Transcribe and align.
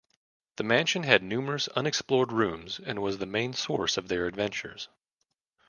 The 0.55 0.63
mansion 0.63 1.03
had 1.03 1.21
numerous 1.21 1.67
unexplored 1.75 2.31
rooms, 2.31 2.79
and 2.83 3.03
was 3.03 3.19
the 3.19 3.27
main 3.27 3.53
source 3.53 3.97
of 3.97 4.07
their 4.07 4.25
adventures. 4.25 4.89